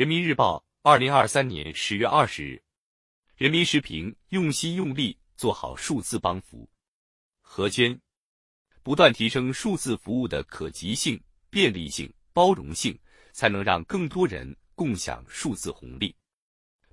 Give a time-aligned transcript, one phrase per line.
[0.00, 2.62] 人民日报，二零二三年十月二十日。
[3.36, 6.66] 人民时评：用心用力做好数字帮扶。
[7.42, 8.00] 何坚，
[8.82, 12.98] 不断提升数字服务的可及性、便利性、包容性，
[13.32, 16.16] 才能让更多人共享数字红利。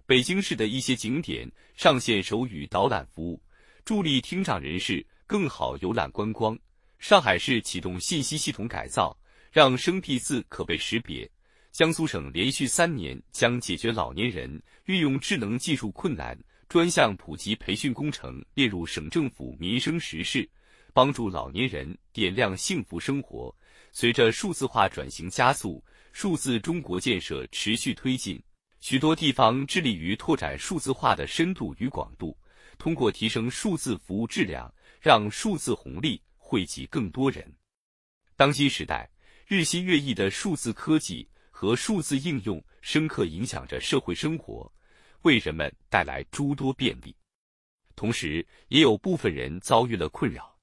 [0.05, 3.41] 北京市的一些景点上线手语导览服务，
[3.85, 6.59] 助力听障人士更好游览观光。
[6.99, 9.17] 上海市启动信息系统改造，
[9.49, 11.31] 让生僻字可被识别。
[11.77, 16.35] 江苏省连续三年将解决老年人运用智能技术困难
[16.67, 20.49] 专项普及培训工程列入省政府民生实事，
[20.91, 23.55] 帮助老年人点亮幸福生活。
[23.91, 28.41] 随着数字化转型加速，数字中国建设持续推进，
[28.79, 32.35] 许多地方致力于拓展数字化的深度与广度，
[32.79, 37.47] 通过提升数字服务质量，让数字红利惠及更多人。
[38.35, 39.07] 当今时代，
[39.45, 41.29] 日新月异的数字科技。
[41.59, 44.71] 和数字应用深刻影响着社会生活，
[45.23, 47.15] 为人们带来诸多便利。
[47.95, 50.55] 同时，也有部分人遭遇了困扰，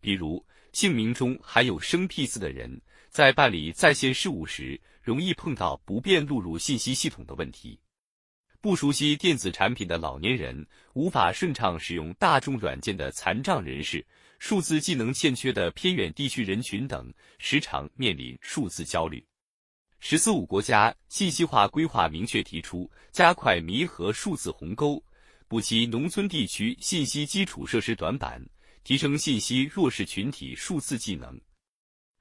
[0.00, 7.78] 比如姓名中含有生僻字的人，在办理在线事务时，容易碰到不便录入信息系统的问题；
[8.62, 14.02] 不熟悉电子产品的老年人，无法顺畅使用大众软件的残障人士，
[14.38, 19.22] 数字技能欠缺的偏远地区人群等，时常面临数字焦虑。
[20.06, 25.02] “十四五”国家信息化规划明确提出，加快弥合数字鸿沟，
[25.48, 28.46] 补齐农村地区信息基础设施短板，
[28.82, 31.40] 提升信息弱势群体数字技能，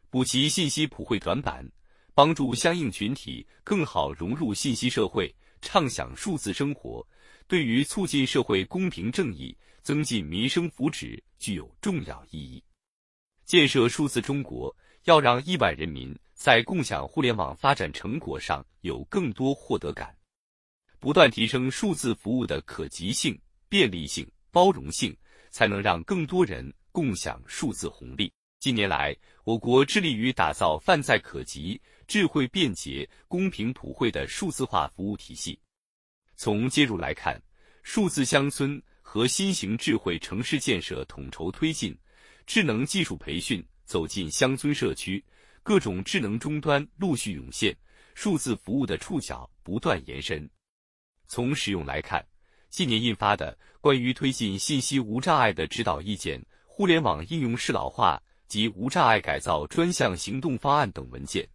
[0.09, 1.69] 补齐信息普惠短板，
[2.13, 7.05] 帮助相应群体更好融入信息社会，畅享数字生活，
[7.49, 12.63] 对于促进社会公平正义、增进民生福祉具有重要意义。
[13.43, 14.73] 建设数字中国，
[15.03, 16.17] 要让亿万人民。
[16.43, 20.13] 在共享互联网发展成果上有更多获得感，
[20.99, 25.15] 不断提升数字服务的可及性、便利性、包容性，
[25.51, 28.29] 才能让更多人共享数字红利。
[28.59, 29.15] 近年来，
[29.45, 35.57] 我国致力于打造泛在可及、智慧便捷、公平普惠的数字化服务体系。
[36.35, 37.41] 从接入来看，
[37.83, 41.97] 数字乡村和新型智慧城市建设统筹推进，
[42.45, 45.23] 智能技术培训走进乡村社区。
[45.63, 47.73] 各种智能终端陆续涌现，
[48.15, 50.47] 数字服务的触角不断延伸。
[51.25, 52.23] 从使用来看，
[52.69, 56.37] 近年印发的《关于推进信息无障碍的指导意见》
[56.67, 61.47] 《互联网应用适老化及无障碍改造专项行动方案》等文件，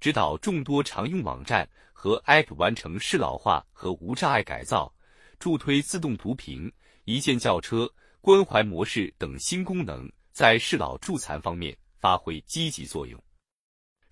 [0.00, 4.92] 指导众多常用网站和 App 完成适老化和无障碍改造，
[5.38, 6.70] 助推自动读屏、
[7.04, 7.88] 一键叫车、
[8.20, 13.22] 关怀模式等新功能在适老助残方面发挥积极作用。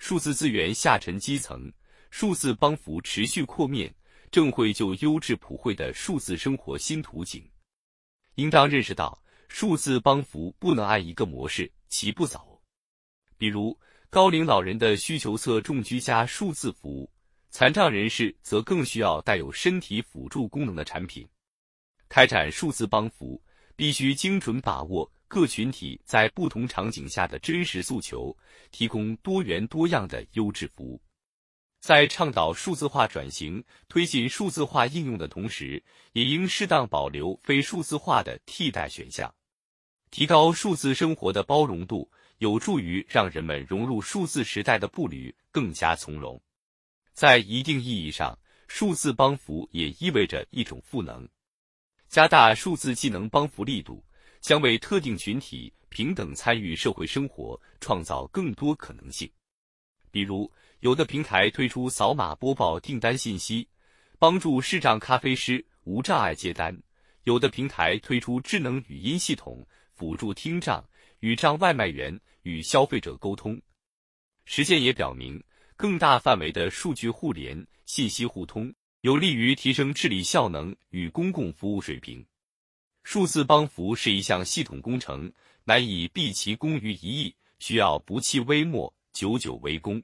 [0.00, 1.70] 数字资源下沉基层，
[2.10, 3.94] 数字帮扶持续扩面，
[4.30, 7.46] 正绘就优质普惠的数字生活新图景。
[8.36, 12.58] 应当认识到，数字帮扶不能按一个模式齐步走。
[13.36, 13.78] 比如，
[14.08, 17.10] 高龄老人的需求侧重居家数字服务，
[17.50, 21.28] 残障人士则更需要带有身体辅助功能的产品。
[22.08, 23.40] 开展数字帮扶，
[23.76, 25.12] 必须精准把握。
[25.30, 28.36] 各群体在不同场景下的真实诉求，
[28.72, 31.00] 提供多元多样的优质服务。
[31.78, 35.80] 在倡导数字化转型、推进数字化应用的同时，
[36.14, 39.32] 也应适当保留非数字化的替代选项，
[40.10, 46.42] 提高数字生活的包容度，有助于让人们融入数字时代的步履更加从容。
[47.12, 48.36] 在一定意义上，
[48.66, 51.28] 数字帮扶也意味着一种赋能，
[52.08, 54.04] 加大数字技能帮扶力度。
[54.40, 59.30] 将为特定群体平等参与社会生活创造更多可能性。
[60.10, 63.68] 比如，有的平台推出扫码播报订单信息，
[64.18, 66.74] 帮助视障咖啡师无障碍接单；
[67.24, 70.84] 有的平台推出智能语音系统，辅助听障、
[71.20, 73.60] 语障外卖员与消费者沟通。
[74.46, 75.42] 实践也表明，
[75.76, 82.24] 更大范围的数据互联、信息互通，有利于提升治理效能与公共服务水平。
[83.02, 85.32] 数字帮扶是一项系统工程，
[85.64, 90.02] 难以毕其功于一役，需要不弃微末，久久为功。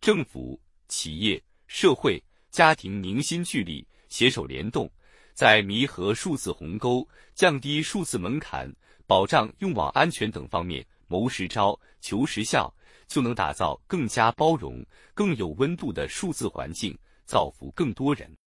[0.00, 4.90] 政府、企业、社会、家庭凝心聚力，携手联动，
[5.32, 8.70] 在弥合数字鸿沟、降低数字门槛、
[9.06, 12.72] 保障用网安全等方面谋实招、求实效，
[13.06, 18.36] 就能打造更加包容、更有温度的数字环境，造福更多人。